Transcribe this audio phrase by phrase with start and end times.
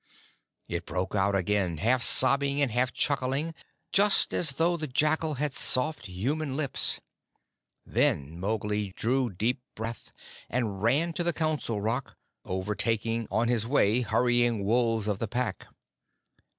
[0.67, 3.53] It broke out again, half sobbing and half chuckling,
[3.93, 6.99] just as though the jackal had soft human lips.
[7.85, 10.11] Then Mowgli drew deep breath,
[10.49, 15.67] and ran to the Council Rock, overtaking on his way hurrying wolves of the Pack.